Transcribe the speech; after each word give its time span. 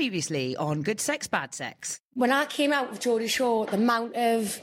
Previously 0.00 0.56
on 0.56 0.80
Good 0.80 0.98
Sex, 0.98 1.26
Bad 1.26 1.54
Sex. 1.54 2.00
When 2.14 2.32
I 2.32 2.46
came 2.46 2.72
out 2.72 2.90
with 2.90 3.00
Geordie 3.00 3.28
Shore, 3.28 3.66
the 3.66 3.76
amount 3.76 4.16
of 4.16 4.58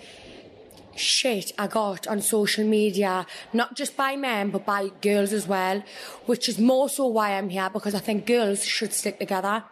shit 0.95 1.51
I 1.59 1.67
got 1.67 2.07
on 2.07 2.21
social 2.21 2.65
media, 2.65 3.27
not 3.53 3.75
just 3.75 3.95
by 3.95 4.15
men, 4.15 4.49
but 4.49 4.65
by 4.65 4.89
girls 4.99 5.33
as 5.33 5.45
well, 5.45 5.83
which 6.25 6.49
is 6.49 6.57
more 6.57 6.89
so 6.89 7.05
why 7.05 7.37
I'm 7.37 7.49
here, 7.49 7.69
because 7.69 7.93
I 7.93 7.99
think 7.99 8.25
girls 8.25 8.65
should 8.65 8.93
stick 8.93 9.19
together. 9.19 9.63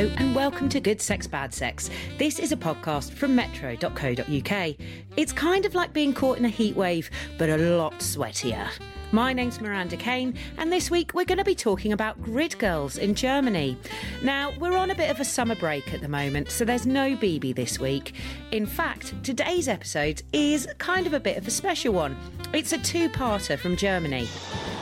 And 0.00 0.34
welcome 0.34 0.70
to 0.70 0.80
Good 0.80 1.02
Sex 1.02 1.26
Bad 1.26 1.52
Sex. 1.52 1.90
This 2.16 2.38
is 2.38 2.52
a 2.52 2.56
podcast 2.56 3.10
from 3.12 3.34
metro.co.uk. 3.34 4.74
It's 5.18 5.32
kind 5.34 5.66
of 5.66 5.74
like 5.74 5.92
being 5.92 6.14
caught 6.14 6.38
in 6.38 6.46
a 6.46 6.48
heat 6.48 6.74
wave, 6.74 7.10
but 7.36 7.50
a 7.50 7.58
lot 7.58 7.92
sweatier. 7.98 8.66
My 9.12 9.34
name's 9.34 9.60
Miranda 9.60 9.98
Kane, 9.98 10.38
and 10.56 10.72
this 10.72 10.90
week 10.90 11.12
we're 11.12 11.26
going 11.26 11.36
to 11.36 11.44
be 11.44 11.54
talking 11.54 11.92
about 11.92 12.22
grid 12.22 12.58
girls 12.58 12.96
in 12.96 13.14
Germany. 13.14 13.76
Now, 14.22 14.54
we're 14.58 14.74
on 14.74 14.90
a 14.90 14.94
bit 14.94 15.10
of 15.10 15.20
a 15.20 15.24
summer 15.24 15.54
break 15.54 15.92
at 15.92 16.00
the 16.00 16.08
moment, 16.08 16.50
so 16.50 16.64
there's 16.64 16.86
no 16.86 17.14
BB 17.14 17.54
this 17.54 17.78
week. 17.78 18.14
In 18.52 18.64
fact, 18.64 19.12
today's 19.22 19.68
episode 19.68 20.22
is 20.32 20.66
kind 20.78 21.06
of 21.06 21.12
a 21.12 21.20
bit 21.20 21.36
of 21.36 21.46
a 21.46 21.50
special 21.50 21.92
one. 21.92 22.16
It's 22.54 22.72
a 22.72 22.78
two 22.78 23.10
parter 23.10 23.58
from 23.58 23.76
Germany. 23.76 24.28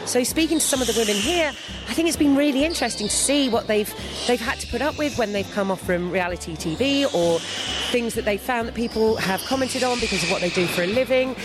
So 0.09 0.25
speaking 0.25 0.59
to 0.59 0.65
some 0.65 0.81
of 0.81 0.87
the 0.87 0.95
women 0.99 1.17
here, 1.17 1.53
I 1.87 1.93
think 1.93 2.09
it's 2.09 2.17
been 2.17 2.35
really 2.35 2.65
interesting 2.65 3.09
to 3.09 3.15
see 3.15 3.51
what 3.51 3.67
they've 3.67 3.93
they've 4.27 4.41
had 4.41 4.59
to 4.61 4.67
put 4.69 4.81
up 4.81 4.97
with 4.97 5.19
when 5.19 5.35
they've 5.35 5.51
come 5.51 5.71
off 5.71 5.83
from 5.83 6.11
reality 6.11 6.57
TV 6.57 7.05
or 7.15 7.39
things 7.93 8.15
that 8.15 8.25
they 8.25 8.39
found 8.39 8.67
that 8.69 8.75
people 8.75 9.17
have 9.17 9.43
commented 9.43 9.85
on 9.85 10.01
because 10.01 10.23
of 10.23 10.31
what 10.31 10.41
they 10.41 10.49
do 10.49 10.67
for 10.67 10.83
a 10.83 10.87
living. 10.87 11.37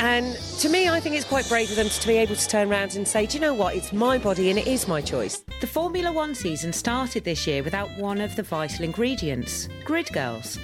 And 0.00 0.34
to 0.58 0.68
me, 0.68 0.88
I 0.88 0.98
think 0.98 1.14
it's 1.14 1.24
quite 1.24 1.48
brave 1.48 1.70
of 1.70 1.76
them 1.76 1.88
to 1.88 2.08
be 2.08 2.16
able 2.16 2.34
to 2.34 2.48
turn 2.48 2.68
around 2.68 2.96
and 2.96 3.06
say, 3.06 3.24
do 3.24 3.36
you 3.36 3.40
know 3.40 3.54
what? 3.54 3.76
It's 3.76 3.92
my 3.92 4.18
body 4.18 4.50
and 4.50 4.58
it 4.58 4.66
is 4.66 4.88
my 4.88 5.00
choice. 5.00 5.44
The 5.60 5.68
Formula 5.68 6.12
One 6.12 6.34
season 6.34 6.72
started 6.72 7.22
this 7.22 7.46
year 7.46 7.62
without 7.62 7.88
one 7.98 8.20
of 8.20 8.34
the 8.34 8.42
vital 8.42 8.84
ingredients 8.84 9.68
grid 9.84 10.12
girls. 10.12 10.58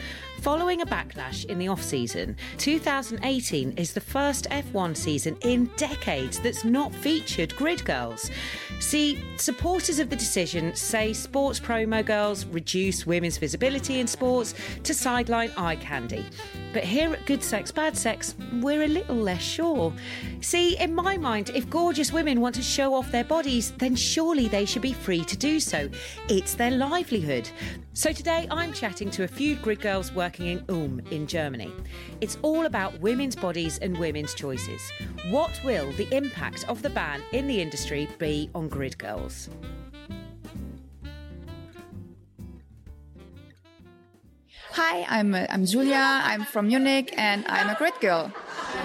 Following 0.44 0.82
a 0.82 0.86
backlash 0.86 1.46
in 1.46 1.58
the 1.58 1.68
off 1.68 1.82
season, 1.82 2.36
2018 2.58 3.78
is 3.78 3.94
the 3.94 4.00
first 4.02 4.46
F1 4.50 4.94
season 4.94 5.38
in 5.40 5.70
decades 5.78 6.38
that's 6.38 6.66
not 6.66 6.94
featured 6.94 7.56
grid 7.56 7.82
girls. 7.86 8.30
See, 8.78 9.24
supporters 9.38 9.98
of 10.00 10.10
the 10.10 10.16
decision 10.16 10.76
say 10.76 11.14
sports 11.14 11.58
promo 11.58 12.04
girls 12.04 12.44
reduce 12.44 13.06
women's 13.06 13.38
visibility 13.38 14.00
in 14.00 14.06
sports 14.06 14.52
to 14.82 14.92
sideline 14.92 15.50
eye 15.56 15.76
candy. 15.76 16.26
But 16.74 16.82
here 16.82 17.12
at 17.12 17.24
Good 17.24 17.44
Sex, 17.44 17.70
Bad 17.70 17.96
Sex, 17.96 18.34
we're 18.54 18.82
a 18.82 18.88
little 18.88 19.14
less 19.14 19.40
sure. 19.40 19.92
See, 20.40 20.76
in 20.76 20.92
my 20.92 21.16
mind, 21.16 21.52
if 21.54 21.70
gorgeous 21.70 22.12
women 22.12 22.40
want 22.40 22.56
to 22.56 22.62
show 22.62 22.94
off 22.94 23.12
their 23.12 23.22
bodies, 23.22 23.70
then 23.78 23.94
surely 23.94 24.48
they 24.48 24.64
should 24.64 24.82
be 24.82 24.92
free 24.92 25.24
to 25.24 25.36
do 25.36 25.60
so. 25.60 25.88
It's 26.28 26.54
their 26.54 26.72
livelihood. 26.72 27.48
So 27.92 28.10
today 28.10 28.48
I'm 28.50 28.72
chatting 28.72 29.08
to 29.12 29.22
a 29.22 29.28
few 29.28 29.54
grid 29.54 29.82
girls 29.82 30.10
working 30.12 30.46
in 30.48 30.64
Ulm 30.68 30.98
in 31.12 31.28
Germany. 31.28 31.72
It's 32.20 32.38
all 32.42 32.66
about 32.66 33.00
women's 33.00 33.36
bodies 33.36 33.78
and 33.78 33.96
women's 33.96 34.34
choices. 34.34 34.82
What 35.30 35.60
will 35.64 35.92
the 35.92 36.12
impact 36.12 36.68
of 36.68 36.82
the 36.82 36.90
ban 36.90 37.22
in 37.30 37.46
the 37.46 37.62
industry 37.62 38.08
be 38.18 38.50
on 38.52 38.66
grid 38.66 38.98
girls? 38.98 39.48
Hi, 44.86 45.06
I'm 45.08 45.34
uh, 45.34 45.46
I'm 45.48 45.64
Julia. 45.64 45.96
I'm 45.96 46.44
from 46.44 46.68
Munich, 46.68 47.14
and 47.16 47.46
I'm 47.48 47.70
a 47.70 47.74
grid 47.74 47.94
girl. 48.02 48.30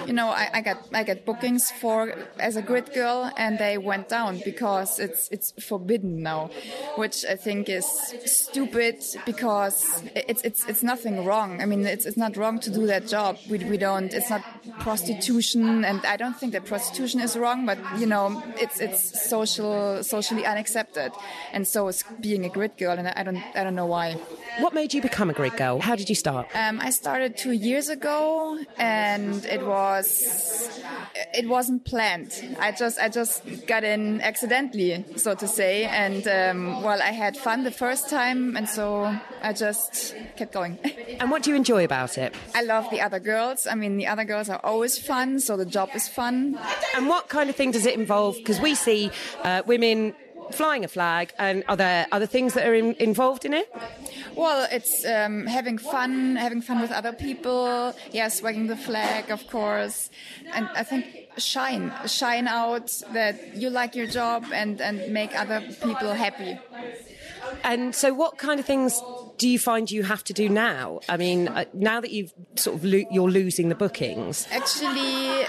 You 0.08 0.14
know, 0.14 0.30
I, 0.30 0.50
I 0.54 0.62
got 0.62 0.78
I 0.94 1.04
got 1.04 1.26
bookings 1.26 1.70
for 1.72 2.14
as 2.40 2.56
a 2.56 2.62
grid 2.62 2.94
girl, 2.94 3.32
and 3.38 3.60
they 3.60 3.78
went 3.78 4.10
down 4.10 4.42
because 4.44 5.00
it's 5.00 5.30
it's 5.30 5.52
forbidden 5.64 6.24
now, 6.24 6.50
which 6.96 7.26
I 7.26 7.36
think 7.36 7.70
is 7.70 7.86
stupid 8.26 8.96
because 9.26 10.04
it's 10.16 10.42
it's 10.44 10.66
it's 10.68 10.84
nothing 10.84 11.26
wrong. 11.26 11.62
I 11.62 11.66
mean, 11.66 11.86
it's 11.86 12.06
it's 12.06 12.18
not 12.18 12.38
wrong 12.38 12.60
to 12.66 12.70
do 12.70 12.88
that 12.88 13.08
job. 13.08 13.38
We 13.50 13.58
we 13.60 13.78
don't. 13.78 14.14
It's 14.14 14.30
not 14.30 14.44
prostitution, 14.80 15.86
and 15.86 16.06
I 16.06 16.18
don't 16.18 16.38
think 16.40 16.54
that 16.54 16.66
prostitution 16.66 17.20
is 17.28 17.38
wrong, 17.38 17.66
but 17.66 17.78
you 18.02 18.08
know, 18.14 18.26
it's 18.58 18.80
it's 18.80 19.02
social 19.30 20.04
socially 20.04 20.46
unaccepted, 20.46 21.12
and 21.54 21.68
so 21.68 21.88
is 21.88 22.04
being 22.22 22.46
a 22.46 22.50
grid 22.58 22.74
girl, 22.78 22.98
and 22.98 23.08
I 23.08 23.24
don't 23.24 23.44
I 23.56 23.64
don't 23.64 23.76
know 23.76 23.90
why. 23.98 24.08
What 24.64 24.74
made 24.74 24.94
you 24.94 25.02
become 25.02 25.30
a 25.30 25.34
grid 25.34 25.56
girl? 25.58 25.80
How 25.80 25.96
did 25.96 26.10
you 26.10 26.16
start? 26.16 26.48
Um, 26.54 26.80
I 26.82 26.90
started 26.90 27.38
two 27.38 27.52
years 27.70 27.88
ago, 27.90 28.58
and 28.78 29.46
it 29.46 29.62
was 29.66 29.89
it 31.34 31.48
wasn't 31.48 31.86
planned. 31.86 32.58
I 32.60 32.72
just 32.72 33.00
I 33.00 33.10
just 33.10 33.44
got 33.68 33.84
in 33.84 34.22
accidentally, 34.22 35.06
so 35.16 35.36
to 35.36 35.48
say, 35.48 35.86
and 35.86 36.28
um, 36.28 36.84
well, 36.84 37.02
I 37.02 37.12
had 37.12 37.38
fun 37.38 37.64
the 37.64 37.72
first 37.72 38.10
time, 38.10 38.56
and 38.58 38.68
so 38.68 39.14
I 39.42 39.54
just 39.54 40.16
kept 40.38 40.54
going. 40.54 40.78
And 41.20 41.32
what 41.32 41.44
do 41.44 41.50
you 41.50 41.56
enjoy 41.58 41.84
about 41.84 42.18
it? 42.18 42.34
I 42.56 42.62
love 42.62 42.90
the 42.92 43.02
other 43.02 43.20
girls. 43.20 43.68
I 43.68 43.76
mean, 43.76 43.98
the 43.98 44.08
other 44.08 44.24
girls 44.24 44.48
are 44.50 44.62
always 44.64 44.98
fun, 44.98 45.40
so 45.40 45.58
the 45.58 45.66
job 45.66 45.90
is 45.94 46.08
fun. 46.08 46.58
And 46.96 47.08
what 47.10 47.28
kind 47.28 47.50
of 47.50 47.58
thing 47.58 47.72
does 47.72 47.86
it 47.86 47.94
involve? 47.96 48.38
Because 48.38 48.62
we 48.62 48.74
see 48.74 49.12
uh, 49.44 49.64
women 49.66 50.16
flying 50.52 50.86
a 50.86 50.88
flag, 50.88 51.34
and 51.38 51.64
are 51.68 51.76
there 51.76 52.08
other 52.12 52.26
things 52.26 52.54
that 52.54 52.66
are 52.68 52.74
in, 52.74 52.96
involved 52.96 53.44
in 53.44 53.54
it? 53.54 53.68
Well, 54.40 54.68
it's 54.72 55.06
um, 55.06 55.46
having 55.48 55.78
fun, 55.78 56.38
having 56.38 56.62
fun 56.62 56.80
with 56.80 56.92
other 56.92 57.12
people. 57.12 57.94
Yes, 58.12 58.42
wagging 58.42 58.68
the 58.68 58.78
flag, 58.78 59.32
of 59.32 59.46
course, 59.48 60.10
and 60.54 60.70
I 60.76 60.84
think 60.84 61.06
shine, 61.38 61.92
shine 62.08 62.48
out 62.48 62.88
that 63.12 63.56
you 63.56 63.70
like 63.70 63.96
your 63.96 64.08
job 64.08 64.46
and 64.54 64.80
and 64.80 65.12
make 65.12 65.38
other 65.38 65.60
people 65.84 66.14
happy. 66.14 66.58
And 67.64 67.94
so, 67.94 68.14
what 68.14 68.38
kind 68.38 68.60
of 68.60 68.66
things 68.66 69.02
do 69.38 69.48
you 69.48 69.60
find 69.60 69.92
you 69.92 70.04
have 70.04 70.24
to 70.26 70.34
do 70.34 70.48
now? 70.48 71.00
I 71.10 71.18
mean, 71.18 71.48
uh, 71.50 71.66
now 71.74 72.00
that 72.00 72.12
you've 72.12 72.34
sort 72.56 72.78
of 72.78 72.86
lo- 72.86 73.10
you're 73.12 73.30
losing 73.30 73.70
the 73.70 73.76
bookings. 73.76 74.48
Actually, 74.52 75.46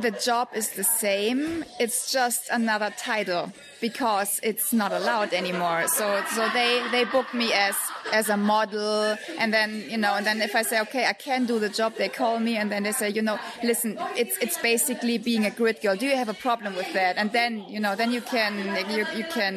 the 0.00 0.10
job 0.10 0.48
is 0.54 0.70
the 0.70 0.84
same. 0.84 1.64
It's 1.78 2.12
just 2.12 2.48
another 2.50 2.92
title 2.96 3.52
because 3.80 4.40
it's 4.42 4.72
not 4.72 4.92
allowed 4.92 5.32
anymore. 5.32 5.86
So 5.88 6.06
so 6.34 6.48
they 6.58 6.82
they 6.90 7.04
book 7.04 7.28
me 7.34 7.52
as 7.52 7.76
as 8.12 8.28
a 8.28 8.36
model, 8.36 9.16
and 9.38 9.52
then 9.52 9.84
you 9.88 9.98
know, 9.98 10.14
and 10.14 10.24
then 10.26 10.40
if 10.40 10.54
I 10.54 10.62
say 10.62 10.80
okay, 10.86 11.04
I 11.06 11.12
can 11.12 11.46
do 11.46 11.58
the 11.58 11.68
job, 11.68 11.90
they 11.96 12.08
call 12.08 12.38
me, 12.38 12.56
and 12.56 12.70
then 12.72 12.82
they 12.84 12.92
say, 12.92 13.08
you 13.10 13.22
know, 13.22 13.38
listen, 13.62 13.98
it's 14.16 14.36
it's 14.38 14.58
basically 14.72 15.18
being 15.18 15.44
a 15.44 15.50
grid 15.60 15.78
girl. 15.82 15.96
Do 15.96 16.06
you 16.06 16.16
have 16.16 16.30
a 16.36 16.38
problem 16.46 16.72
with 16.80 16.90
that? 16.98 17.16
And 17.20 17.28
then 17.32 17.50
you 17.74 17.80
know, 17.84 17.94
then 18.00 18.10
you 18.16 18.22
can 18.34 18.52
you 18.94 19.04
you 19.20 19.24
can 19.38 19.54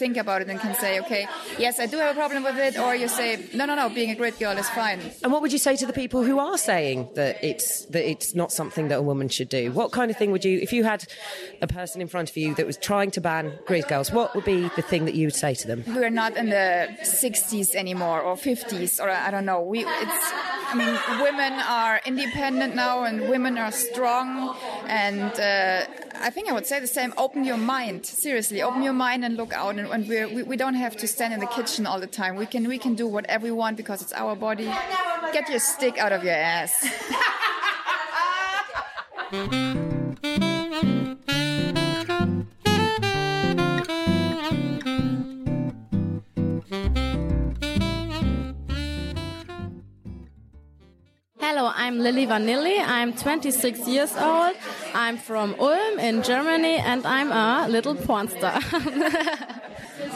think 0.00 0.16
about 0.16 0.42
it 0.42 0.48
and 0.48 0.60
can 0.60 0.74
say, 0.84 1.00
okay, 1.00 1.26
yes, 1.58 1.80
I 1.80 1.86
do 1.86 1.96
have 1.98 2.12
a 2.16 2.18
problem 2.22 2.42
with 2.48 2.58
it, 2.68 2.78
or 2.78 2.94
you 2.94 3.08
say, 3.08 3.28
no, 3.58 3.64
no, 3.66 3.74
no, 3.74 3.88
being 3.88 4.10
a 4.10 4.14
grid 4.14 4.38
girl 4.38 4.56
is 4.58 4.68
fine. 4.70 5.00
And 5.22 5.32
what 5.32 5.40
would 5.42 5.52
you 5.52 5.62
say 5.68 5.74
to 5.82 5.86
the 5.86 5.98
people 6.02 6.22
who 6.22 6.38
are 6.38 6.58
saying 6.58 6.98
that 7.14 7.42
it's 7.42 7.86
that 7.86 8.04
it's 8.12 8.34
not 8.34 8.50
something 8.52 8.88
that 8.90 8.98
a 8.98 9.06
woman 9.10 9.28
should 9.28 9.48
do? 9.48 9.55
What 9.64 9.92
kind 9.92 10.10
of 10.10 10.16
thing 10.16 10.30
would 10.30 10.44
you, 10.44 10.58
if 10.58 10.72
you 10.72 10.84
had 10.84 11.04
a 11.60 11.66
person 11.66 12.00
in 12.00 12.08
front 12.08 12.30
of 12.30 12.36
you 12.36 12.54
that 12.54 12.66
was 12.66 12.76
trying 12.76 13.10
to 13.12 13.20
ban 13.20 13.58
grid 13.66 13.88
girls, 13.88 14.12
what 14.12 14.34
would 14.34 14.44
be 14.44 14.68
the 14.76 14.82
thing 14.82 15.04
that 15.06 15.14
you 15.14 15.26
would 15.26 15.34
say 15.34 15.54
to 15.54 15.66
them? 15.66 15.84
We're 15.86 16.10
not 16.10 16.36
in 16.36 16.50
the 16.50 16.88
60s 17.02 17.74
anymore 17.74 18.20
or 18.20 18.36
50s 18.36 19.00
or 19.02 19.08
I 19.10 19.30
don't 19.30 19.46
know. 19.46 19.60
We 19.62 19.80
it's 19.80 20.32
I 20.68 20.74
mean 20.74 21.22
women 21.22 21.52
are 21.60 22.00
independent 22.04 22.74
now 22.74 23.04
and 23.04 23.28
women 23.28 23.58
are 23.58 23.72
strong 23.72 24.56
and 24.86 25.32
uh, 25.40 25.86
I 26.20 26.30
think 26.30 26.48
I 26.48 26.52
would 26.52 26.66
say 26.66 26.80
the 26.80 26.86
same. 26.86 27.12
Open 27.16 27.44
your 27.44 27.56
mind, 27.56 28.06
seriously. 28.06 28.62
Open 28.62 28.82
your 28.82 28.92
mind 28.92 29.24
and 29.24 29.36
look 29.36 29.52
out. 29.52 29.76
And, 29.76 29.88
and 29.88 30.08
we 30.08 30.42
we 30.42 30.56
don't 30.56 30.74
have 30.74 30.96
to 30.96 31.06
stand 31.06 31.34
in 31.34 31.40
the 31.40 31.46
kitchen 31.46 31.86
all 31.86 32.00
the 32.00 32.06
time. 32.06 32.36
We 32.36 32.46
can 32.46 32.66
we 32.68 32.78
can 32.78 32.94
do 32.94 33.06
whatever 33.06 33.44
we 33.44 33.52
want 33.52 33.76
because 33.76 34.02
it's 34.02 34.12
our 34.12 34.34
body. 34.34 34.70
Get 35.32 35.48
your 35.48 35.58
stick 35.58 35.98
out 35.98 36.12
of 36.12 36.24
your 36.24 36.34
ass. 36.34 36.72
Hello, 39.28 39.42
I'm 51.74 51.98
Lily 51.98 52.28
Vanilli. 52.28 52.78
I'm 52.78 53.14
26 53.14 53.88
years 53.88 54.14
old. 54.16 54.54
I'm 54.94 55.16
from 55.18 55.56
Ulm 55.58 55.98
in 55.98 56.22
Germany 56.22 56.76
and 56.76 57.04
I'm 57.04 57.32
a 57.32 57.66
little 57.68 57.96
porn 57.96 58.28
star. 58.28 58.60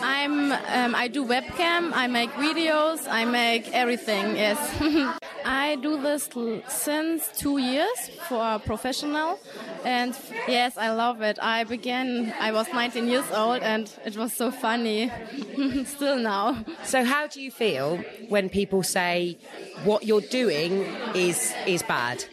I'm 0.02 0.52
um, 0.52 0.94
I 0.94 1.08
do 1.08 1.26
webcam, 1.26 1.90
I 1.94 2.06
make 2.06 2.30
videos, 2.34 3.08
I 3.10 3.24
make 3.24 3.74
everything. 3.74 4.36
Yes. 4.36 5.18
I 5.50 5.74
do 5.76 6.00
this 6.00 6.28
l- 6.36 6.62
since 6.68 7.28
2 7.38 7.58
years 7.58 7.98
for 8.28 8.40
a 8.54 8.58
professional 8.60 9.40
and 9.84 10.16
yes, 10.46 10.76
I 10.76 10.92
love 10.92 11.22
it. 11.22 11.38
I 11.42 11.64
began 11.64 12.32
I 12.38 12.52
was 12.52 12.66
19 12.72 13.08
years 13.08 13.28
old 13.34 13.60
and 13.62 13.90
it 14.04 14.16
was 14.16 14.32
so 14.32 14.52
funny. 14.52 15.10
Still 15.84 16.18
now. 16.18 16.64
So, 16.84 17.04
how 17.04 17.26
do 17.26 17.40
you 17.42 17.50
feel 17.50 17.98
when 18.28 18.48
people 18.48 18.82
say 18.84 19.38
what 19.84 20.04
you're 20.04 20.28
doing 20.42 20.72
is 21.14 21.52
is 21.66 21.82
bad? 21.82 22.24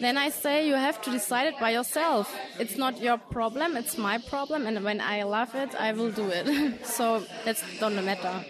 then 0.00 0.16
I 0.16 0.28
say 0.30 0.64
you 0.68 0.74
have 0.74 1.02
to 1.02 1.10
decide 1.10 1.48
it 1.48 1.58
by 1.58 1.70
yourself. 1.70 2.32
It's 2.60 2.76
not 2.76 3.00
your 3.02 3.18
problem, 3.18 3.76
it's 3.76 3.98
my 3.98 4.18
problem, 4.18 4.66
and 4.68 4.84
when 4.84 5.00
I 5.00 5.24
love 5.24 5.56
it, 5.56 5.74
I 5.74 5.90
will 5.90 6.12
do 6.12 6.30
it. 6.30 6.46
so 6.96 7.24
that's 7.44 7.62
don't 7.80 7.96
matter. 8.04 8.44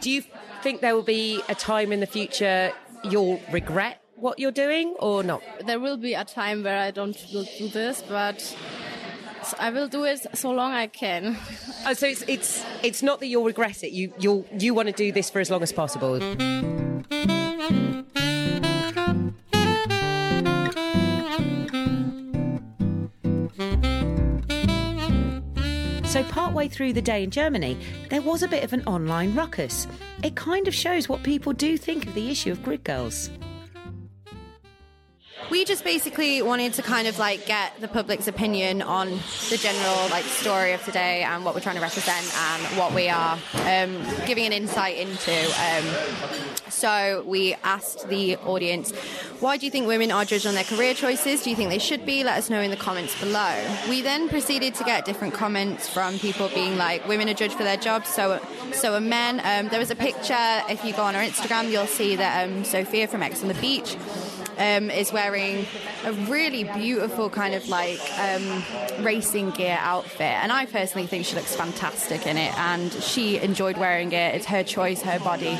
Do 0.00 0.10
you 0.10 0.22
think 0.62 0.80
there 0.80 0.94
will 0.94 1.10
be 1.20 1.42
a 1.48 1.54
time 1.54 1.92
in 1.92 2.00
the 2.00 2.06
future 2.06 2.72
you'll 3.04 3.40
regret 3.50 4.00
what 4.16 4.38
you're 4.38 4.52
doing 4.52 4.94
or 4.98 5.22
not? 5.22 5.42
There 5.66 5.80
will 5.80 5.96
be 5.96 6.14
a 6.14 6.24
time 6.24 6.62
where 6.62 6.78
I 6.78 6.90
don't 6.90 7.16
do 7.32 7.68
this, 7.68 8.02
but 8.08 8.56
I 9.58 9.70
will 9.70 9.88
do 9.88 10.04
it 10.04 10.26
so 10.34 10.50
long 10.50 10.72
I 10.72 10.86
can. 10.86 11.36
Oh, 11.84 11.94
so 11.94 12.06
it's 12.06 12.22
it's 12.28 12.64
it's 12.84 13.02
not 13.02 13.18
that 13.18 13.26
you'll 13.26 13.44
regret 13.44 13.82
it. 13.82 13.90
You 13.90 14.14
you 14.16 14.46
you 14.56 14.72
want 14.72 14.86
to 14.86 14.92
do 14.92 15.10
this 15.10 15.30
for 15.30 15.40
as 15.40 15.50
long 15.50 15.64
as 15.64 15.72
possible. 15.72 16.20
Partway 26.32 26.66
through 26.66 26.94
the 26.94 27.02
day 27.02 27.22
in 27.22 27.30
Germany, 27.30 27.76
there 28.08 28.22
was 28.22 28.42
a 28.42 28.48
bit 28.48 28.64
of 28.64 28.72
an 28.72 28.82
online 28.86 29.34
ruckus. 29.34 29.86
It 30.22 30.34
kind 30.34 30.66
of 30.66 30.74
shows 30.74 31.06
what 31.08 31.22
people 31.22 31.52
do 31.52 31.76
think 31.76 32.06
of 32.06 32.14
the 32.14 32.30
issue 32.30 32.50
of 32.50 32.62
grid 32.62 32.82
girls. 32.84 33.30
We 35.50 35.66
just 35.66 35.84
basically 35.84 36.40
wanted 36.40 36.72
to 36.74 36.82
kind 36.82 37.06
of 37.06 37.18
like 37.18 37.44
get 37.44 37.78
the 37.80 37.88
public's 37.88 38.28
opinion 38.28 38.80
on 38.80 39.10
the 39.50 39.58
general 39.60 40.08
like 40.08 40.24
story 40.24 40.72
of 40.72 40.82
today 40.84 41.22
and 41.22 41.44
what 41.44 41.54
we're 41.54 41.60
trying 41.60 41.76
to 41.76 41.82
represent 41.82 42.34
and 42.34 42.78
what 42.78 42.94
we 42.94 43.10
are 43.10 43.38
um, 43.66 44.02
giving 44.26 44.46
an 44.46 44.52
insight 44.52 44.96
into. 44.96 45.32
Um, 45.60 46.51
so 46.72 47.24
we 47.26 47.54
asked 47.62 48.08
the 48.08 48.36
audience, 48.38 48.92
why 49.40 49.56
do 49.56 49.66
you 49.66 49.70
think 49.70 49.86
women 49.86 50.10
are 50.10 50.24
judged 50.24 50.46
on 50.46 50.54
their 50.54 50.64
career 50.64 50.94
choices? 50.94 51.42
Do 51.42 51.50
you 51.50 51.56
think 51.56 51.70
they 51.70 51.78
should 51.78 52.06
be? 52.06 52.24
Let 52.24 52.38
us 52.38 52.50
know 52.50 52.60
in 52.60 52.70
the 52.70 52.76
comments 52.76 53.18
below. 53.20 53.64
We 53.88 54.02
then 54.02 54.28
proceeded 54.28 54.74
to 54.76 54.84
get 54.84 55.04
different 55.04 55.34
comments 55.34 55.88
from 55.88 56.18
people 56.18 56.48
being 56.48 56.76
like, 56.76 57.06
women 57.06 57.28
are 57.28 57.34
judged 57.34 57.54
for 57.54 57.64
their 57.64 57.76
jobs, 57.76 58.08
so 58.08 58.40
so 58.72 58.94
are 58.94 59.00
men. 59.00 59.40
Um, 59.44 59.68
there 59.68 59.78
was 59.78 59.90
a 59.90 59.96
picture. 59.96 60.62
If 60.68 60.84
you 60.84 60.92
go 60.92 61.02
on 61.02 61.14
our 61.14 61.22
Instagram, 61.22 61.70
you'll 61.70 61.86
see 61.86 62.16
that 62.16 62.48
um, 62.48 62.64
Sophia 62.64 63.06
from 63.06 63.22
Ex 63.22 63.42
on 63.42 63.48
the 63.48 63.54
Beach 63.54 63.96
um, 64.58 64.90
is 64.90 65.12
wearing 65.12 65.66
a 66.04 66.12
really 66.12 66.64
beautiful 66.64 67.30
kind 67.30 67.54
of 67.54 67.68
like 67.68 68.00
um, 68.18 68.62
racing 69.04 69.50
gear 69.50 69.78
outfit. 69.80 70.20
And 70.20 70.52
I 70.52 70.66
personally 70.66 71.06
think 71.06 71.26
she 71.26 71.36
looks 71.36 71.54
fantastic 71.54 72.26
in 72.26 72.36
it. 72.36 72.56
And 72.58 72.92
she 72.92 73.38
enjoyed 73.38 73.76
wearing 73.76 74.12
it. 74.12 74.34
It's 74.34 74.46
her 74.46 74.62
choice, 74.64 75.02
her 75.02 75.18
body. 75.20 75.54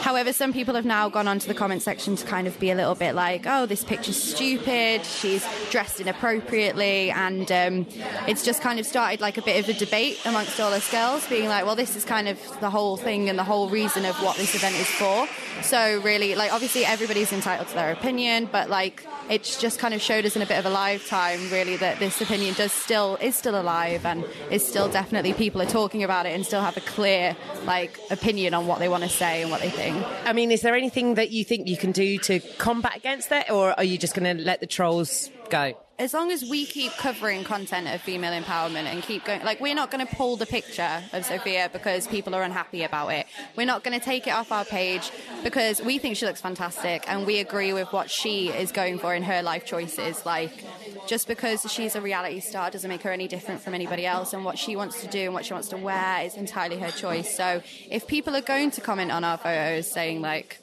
However, 0.00 0.32
some 0.32 0.52
people 0.52 0.74
have 0.74 0.84
now 0.84 1.08
gone 1.08 1.28
onto 1.28 1.48
the 1.48 1.54
comment 1.54 1.82
section 1.82 2.16
to 2.16 2.26
kind 2.26 2.46
of 2.46 2.58
be 2.60 2.70
a 2.70 2.74
little 2.74 2.94
bit 2.94 3.14
like, 3.14 3.44
oh, 3.46 3.66
this 3.66 3.84
picture's 3.84 4.22
stupid. 4.22 5.04
She's 5.04 5.46
dressed 5.70 6.00
inappropriately. 6.00 7.10
And 7.10 7.50
um, 7.50 7.86
it's 8.26 8.44
just 8.44 8.62
kind 8.62 8.78
of 8.78 8.86
started 8.86 9.20
like 9.20 9.38
a 9.38 9.42
bit 9.42 9.62
of 9.62 9.74
a 9.74 9.78
debate 9.78 10.20
amongst 10.24 10.60
all 10.60 10.72
us 10.72 10.90
girls, 10.90 11.26
being 11.28 11.48
like, 11.48 11.64
well, 11.64 11.76
this 11.76 11.96
is 11.96 12.04
kind 12.04 12.28
of 12.28 12.38
the 12.60 12.70
whole 12.70 12.96
thing 12.96 13.28
and 13.28 13.38
the 13.38 13.44
whole 13.44 13.68
reason 13.68 14.04
of 14.04 14.14
what 14.22 14.36
this 14.36 14.54
event 14.54 14.76
is 14.76 14.88
for. 14.88 15.26
So, 15.62 16.00
really, 16.02 16.34
like, 16.34 16.52
obviously, 16.52 16.84
everybody's 16.84 17.32
entitled 17.32 17.68
to 17.68 17.74
their 17.74 17.90
opinion, 17.90 18.35
but 18.44 18.68
like, 18.68 19.06
it's 19.30 19.58
just 19.58 19.78
kind 19.78 19.94
of 19.94 20.02
showed 20.02 20.26
us 20.26 20.36
in 20.36 20.42
a 20.42 20.46
bit 20.46 20.58
of 20.58 20.66
a 20.66 20.70
lifetime, 20.70 21.50
really, 21.50 21.76
that 21.78 21.98
this 21.98 22.20
opinion 22.20 22.54
does 22.54 22.72
still 22.72 23.16
is 23.20 23.34
still 23.34 23.58
alive 23.58 24.04
and 24.04 24.24
is 24.50 24.66
still 24.66 24.88
definitely 24.88 25.32
people 25.32 25.62
are 25.62 25.66
talking 25.66 26.04
about 26.04 26.26
it 26.26 26.34
and 26.34 26.44
still 26.44 26.60
have 26.60 26.76
a 26.76 26.82
clear 26.82 27.34
like 27.64 27.98
opinion 28.10 28.52
on 28.52 28.66
what 28.66 28.78
they 28.78 28.88
want 28.88 29.02
to 29.02 29.08
say 29.08 29.42
and 29.42 29.50
what 29.50 29.60
they 29.60 29.70
think. 29.70 29.96
I 30.24 30.34
mean, 30.34 30.50
is 30.50 30.60
there 30.60 30.74
anything 30.74 31.14
that 31.14 31.30
you 31.30 31.44
think 31.44 31.66
you 31.66 31.78
can 31.78 31.92
do 31.92 32.18
to 32.18 32.40
combat 32.58 32.96
against 32.96 33.30
that, 33.30 33.50
or 33.50 33.72
are 33.72 33.84
you 33.84 33.96
just 33.96 34.14
going 34.14 34.36
to 34.36 34.42
let 34.42 34.60
the 34.60 34.66
trolls 34.66 35.30
go? 35.48 35.74
As 35.98 36.12
long 36.12 36.30
as 36.30 36.44
we 36.44 36.66
keep 36.66 36.92
covering 36.92 37.42
content 37.42 37.88
of 37.88 38.02
female 38.02 38.38
empowerment 38.38 38.84
and 38.84 39.02
keep 39.02 39.24
going, 39.24 39.42
like 39.44 39.60
we're 39.60 39.74
not 39.74 39.90
going 39.90 40.06
to 40.06 40.16
pull 40.16 40.36
the 40.36 40.44
picture 40.44 41.02
of 41.12 41.24
Sophia 41.24 41.70
because 41.72 42.06
people 42.06 42.34
are 42.34 42.42
unhappy 42.42 42.82
about 42.82 43.08
it. 43.08 43.26
We're 43.56 43.66
not 43.66 43.82
going 43.82 43.98
to 43.98 44.04
take 44.04 44.26
it 44.26 44.30
off 44.30 44.52
our 44.52 44.66
page 44.66 45.10
because 45.42 45.80
we 45.80 45.98
think 45.98 46.16
she 46.16 46.26
looks 46.26 46.40
fantastic 46.40 47.04
and 47.08 47.26
we 47.26 47.40
agree 47.40 47.72
with 47.72 47.92
what 47.92 48.10
she 48.10 48.48
is 48.48 48.72
going 48.72 48.98
for 48.98 49.14
in 49.14 49.22
her 49.22 49.42
life 49.42 49.64
choices. 49.64 50.26
Like, 50.26 50.64
just 51.06 51.28
because 51.28 51.62
she's 51.72 51.94
a 51.94 52.00
reality 52.00 52.40
star 52.40 52.70
doesn't 52.70 52.90
make 52.90 53.02
her 53.02 53.12
any 53.12 53.26
different 53.26 53.62
from 53.62 53.74
anybody 53.74 54.04
else, 54.04 54.34
and 54.34 54.44
what 54.44 54.58
she 54.58 54.76
wants 54.76 55.00
to 55.00 55.06
do 55.06 55.20
and 55.20 55.34
what 55.34 55.46
she 55.46 55.54
wants 55.54 55.68
to 55.68 55.76
wear 55.78 56.22
is 56.22 56.34
entirely 56.36 56.78
her 56.78 56.90
choice. 56.90 57.34
So, 57.34 57.62
if 57.90 58.06
people 58.06 58.36
are 58.36 58.42
going 58.42 58.70
to 58.72 58.80
comment 58.80 59.12
on 59.12 59.24
our 59.24 59.38
photos 59.38 59.90
saying 59.90 60.20
like, 60.20 60.58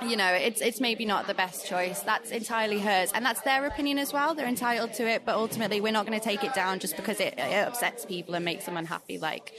you 0.00 0.16
know, 0.16 0.32
it's 0.32 0.60
it's 0.60 0.80
maybe 0.80 1.04
not 1.04 1.26
the 1.26 1.34
best 1.34 1.66
choice. 1.66 2.00
That's 2.00 2.30
entirely 2.30 2.78
hers, 2.78 3.12
and 3.12 3.24
that's 3.24 3.40
their 3.42 3.66
opinion 3.66 3.98
as 3.98 4.12
well. 4.12 4.34
They're 4.34 4.46
entitled 4.46 4.94
to 4.94 5.08
it, 5.08 5.24
but 5.24 5.34
ultimately, 5.34 5.80
we're 5.80 5.92
not 5.92 6.06
going 6.06 6.18
to 6.18 6.24
take 6.24 6.44
it 6.44 6.54
down 6.54 6.78
just 6.78 6.96
because 6.96 7.20
it, 7.20 7.34
it 7.36 7.66
upsets 7.66 8.04
people 8.04 8.34
and 8.34 8.44
makes 8.44 8.64
them 8.64 8.76
unhappy. 8.76 9.18
Like 9.18 9.52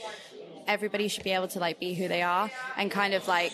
everybody 0.67 1.07
should 1.07 1.23
be 1.23 1.31
able 1.31 1.47
to 1.49 1.59
like 1.59 1.79
be 1.79 1.93
who 1.93 2.07
they 2.07 2.21
are 2.21 2.49
and 2.77 2.89
kind 2.89 3.13
of 3.13 3.27
like 3.27 3.53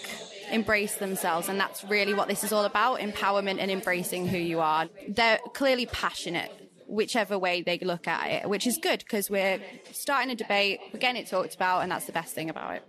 embrace 0.52 0.96
themselves, 0.96 1.50
and 1.50 1.60
that's 1.60 1.84
really 1.84 2.14
what 2.14 2.28
this 2.28 2.44
is 2.44 2.52
all 2.52 2.66
about: 2.66 3.00
empowerment 3.00 3.60
and 3.60 3.70
embracing 3.72 4.28
who 4.28 4.38
you 4.38 4.60
are. 4.60 4.88
They're 5.08 5.40
clearly 5.54 5.86
passionate 5.86 6.52
whichever 6.88 7.38
way 7.38 7.62
they 7.62 7.78
look 7.80 8.08
at 8.08 8.32
it, 8.32 8.50
which 8.50 8.66
is 8.66 8.78
good 8.78 9.00
because 9.00 9.30
we're 9.30 9.60
starting 9.92 10.32
a 10.32 10.36
debate, 10.36 10.80
we're 10.92 11.00
getting 11.00 11.22
it 11.22 11.28
talked 11.28 11.54
about, 11.54 11.82
and 11.82 11.92
that's 11.92 12.06
the 12.06 12.12
best 12.12 12.34
thing 12.34 12.50
about 12.50 12.76
it. 12.76 12.84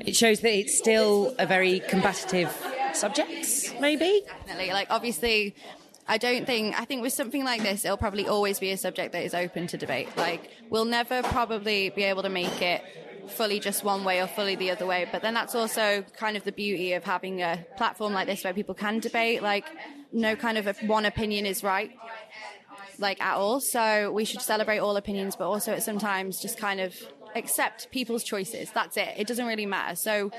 It 0.00 0.14
shows 0.14 0.40
that 0.40 0.52
it's 0.52 0.76
still 0.76 1.34
a 1.38 1.46
very 1.46 1.80
combative 1.80 2.54
subject, 2.96 3.74
maybe? 3.80 4.22
Definitely. 4.26 4.72
Like, 4.72 4.88
obviously, 4.90 5.54
I 6.08 6.18
don't 6.18 6.46
think, 6.46 6.78
I 6.80 6.84
think 6.84 7.02
with 7.02 7.12
something 7.12 7.44
like 7.44 7.62
this, 7.62 7.84
it'll 7.84 7.96
probably 7.96 8.26
always 8.28 8.58
be 8.58 8.70
a 8.70 8.76
subject 8.76 9.12
that 9.12 9.24
is 9.24 9.34
open 9.34 9.66
to 9.68 9.76
debate. 9.76 10.08
Like, 10.16 10.50
we'll 10.70 10.84
never 10.84 11.22
probably 11.22 11.90
be 11.90 12.04
able 12.04 12.22
to 12.22 12.28
make 12.28 12.60
it 12.62 12.82
fully 13.28 13.58
just 13.58 13.82
one 13.82 14.04
way 14.04 14.20
or 14.20 14.26
fully 14.26 14.54
the 14.54 14.70
other 14.70 14.86
way. 14.86 15.08
But 15.10 15.22
then 15.22 15.34
that's 15.34 15.54
also 15.54 16.04
kind 16.16 16.36
of 16.36 16.44
the 16.44 16.52
beauty 16.52 16.92
of 16.92 17.04
having 17.04 17.42
a 17.42 17.66
platform 17.76 18.12
like 18.12 18.26
this 18.26 18.44
where 18.44 18.54
people 18.54 18.74
can 18.74 19.00
debate. 19.00 19.42
Like, 19.42 19.66
no 20.12 20.36
kind 20.36 20.58
of 20.58 20.76
one 20.82 21.04
opinion 21.04 21.44
is 21.46 21.62
right 21.62 21.90
like 22.98 23.20
at 23.20 23.36
all. 23.36 23.60
So 23.60 24.10
we 24.12 24.24
should 24.24 24.40
celebrate 24.40 24.78
all 24.78 24.96
opinions, 24.96 25.36
but 25.36 25.48
also 25.48 25.72
at 25.72 25.82
sometimes 25.82 26.40
just 26.40 26.58
kind 26.58 26.80
of 26.80 26.94
accept 27.34 27.90
people's 27.90 28.24
choices. 28.24 28.70
That's 28.70 28.96
it. 28.96 29.14
It 29.16 29.26
doesn't 29.26 29.46
really 29.46 29.66
matter. 29.66 29.96
So 29.96 30.30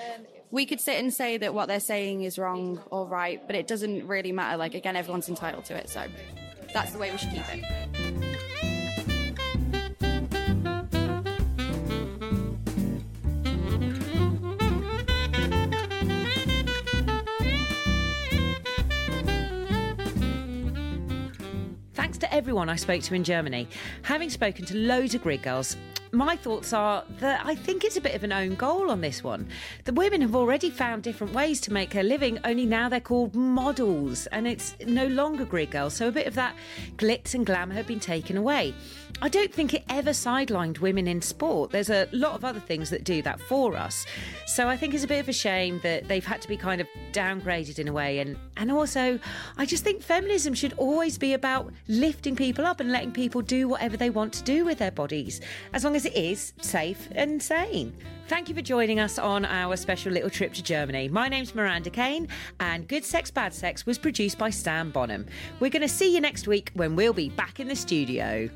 we 0.50 0.66
could 0.66 0.80
sit 0.80 0.98
and 0.98 1.14
say 1.14 1.38
that 1.38 1.54
what 1.54 1.68
they're 1.68 1.80
saying 1.80 2.24
is 2.24 2.40
wrong 2.40 2.82
or 2.90 3.06
right, 3.06 3.46
but 3.46 3.56
it 3.56 3.68
doesn't 3.68 4.08
really 4.08 4.32
matter. 4.32 4.58
Like 4.58 4.76
again, 4.76 4.96
everyone's 4.96 5.30
entitled 5.30 5.66
to 5.66 5.76
it. 5.76 5.90
So 5.90 6.06
that's 6.74 6.92
the 6.92 7.00
way 7.00 7.12
we 7.12 7.18
should 7.18 7.32
keep 7.32 7.44
it. 7.50 7.64
Thanks 21.94 22.18
to 22.20 22.34
everyone 22.34 22.70
I 22.70 22.78
spoke 22.78 23.02
to 23.02 23.16
in 23.16 23.26
Germany. 23.26 23.68
Having 24.04 24.30
spoken 24.30 24.66
to 24.66 24.78
loads 24.78 25.14
of 25.14 25.24
grid 25.24 25.44
girls, 25.44 25.76
my 26.18 26.36
thoughts 26.36 26.74
are 26.74 27.04
that 27.20 27.46
I 27.46 27.54
think 27.54 27.84
it's 27.84 27.96
a 27.96 28.02
bit 28.02 28.16
of 28.16 28.24
an 28.24 28.32
own 28.32 28.56
goal 28.56 28.90
on 28.90 29.02
this 29.02 29.24
one. 29.24 29.48
The 29.86 29.94
women 29.94 30.22
have 30.22 30.36
already 30.36 30.72
found 30.72 31.04
different 31.04 31.34
ways 31.34 31.62
to 31.62 31.74
make 31.74 31.96
a 31.96 32.02
living, 32.02 32.40
only 32.44 32.66
now 32.66 32.90
they're 32.90 33.00
called 33.00 33.36
models, 33.36 34.26
and 34.28 34.48
it's 34.48 34.76
no 34.86 35.06
longer 35.08 35.46
grid 35.46 35.72
girls, 35.72 35.94
so 35.94 36.08
a 36.08 36.12
bit 36.12 36.26
of 36.26 36.34
that 36.36 36.56
glitz 36.96 37.36
and 37.36 37.46
glamour 37.46 37.76
have 37.76 37.88
been 37.88 38.00
taken 38.00 38.36
away. 38.36 38.74
I 39.20 39.30
don't 39.30 39.52
think 39.52 39.74
it 39.74 39.84
ever 39.90 40.12
sidelined 40.12 40.80
women 40.80 41.08
in 41.08 41.24
sport. 41.24 41.72
There's 41.72 41.90
a 41.90 42.08
lot 42.12 42.34
of 42.34 42.46
other 42.46 42.60
things 42.60 42.92
that 42.92 43.04
do 43.04 43.24
that 43.24 43.40
for 43.40 43.76
us. 43.76 44.06
So 44.46 44.68
I 44.68 44.78
think 44.78 44.94
it's 44.94 45.04
a 45.04 45.08
bit 45.08 45.20
of 45.20 45.28
a 45.28 45.34
shame 45.34 45.80
that 45.82 46.08
they've 46.08 46.24
had 46.24 46.40
to 46.44 46.48
be 46.48 46.56
kind 46.56 46.82
of 46.82 46.88
downgraded 47.14 47.80
in 47.80 47.88
a 47.88 47.94
way. 47.94 48.20
And, 48.20 48.38
and 48.58 48.72
also, 48.72 49.20
I 49.58 49.66
just 49.66 49.84
think 49.84 50.04
feminism 50.04 50.54
should 50.54 50.74
always 50.78 51.18
be 51.18 51.34
about 51.34 51.74
lifting 51.88 52.36
people 52.36 52.68
up 52.68 52.80
and 52.80 52.92
letting 52.92 53.12
people 53.12 53.42
do 53.42 53.68
whatever 53.68 53.98
they 53.98 54.12
want 54.12 54.34
to 54.34 54.44
do 54.44 54.66
with 54.66 54.78
their 54.78 54.92
bodies, 54.92 55.42
as 55.74 55.84
long 55.84 55.96
as 55.96 56.06
it 56.08 56.16
is 56.16 56.54
safe 56.62 57.10
and 57.12 57.42
sane. 57.42 57.94
Thank 58.30 58.48
you 58.48 58.56
for 58.56 58.62
joining 58.62 59.00
us 59.00 59.20
on 59.20 59.44
our 59.44 59.76
special 59.76 60.12
little 60.12 60.30
trip 60.30 60.54
to 60.54 60.64
Germany. 60.64 61.10
My 61.10 61.28
name's 61.28 61.54
Miranda 61.54 61.90
Kane, 61.90 62.30
and 62.62 62.88
Good 62.88 63.04
Sex 63.04 63.30
Bad 63.30 63.54
Sex 63.54 63.86
was 63.86 63.98
produced 63.98 64.38
by 64.38 64.50
Stan 64.50 64.90
Bonham. 64.90 65.26
We're 65.60 65.70
going 65.70 65.82
to 65.82 65.90
see 65.90 66.14
you 66.14 66.22
next 66.22 66.48
week 66.48 66.72
when 66.76 66.96
we'll 66.96 67.14
be 67.14 67.30
back 67.30 67.60
in 67.60 67.68
the 67.68 67.76
studio. 67.76 68.50